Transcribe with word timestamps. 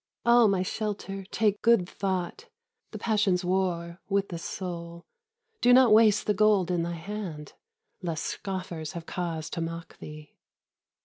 Oh, 0.25 0.47
my 0.47 0.63
shelter! 0.63 1.25
take 1.29 1.61
good 1.61 1.87
thought, 1.87 2.49
The 2.89 2.97
passions 2.97 3.45
war 3.45 3.99
with 4.09 4.29
the 4.29 4.39
soul. 4.39 5.05
Do 5.61 5.73
not 5.73 5.93
waste 5.93 6.25
the 6.25 6.33
gold 6.33 6.71
in 6.71 6.81
thy 6.81 6.95
hand, 6.95 7.53
Lest 8.01 8.23
scoffers 8.25 8.93
have 8.93 9.05
cause 9.05 9.47
to 9.51 9.61
mock 9.61 9.99
thee. 9.99 10.33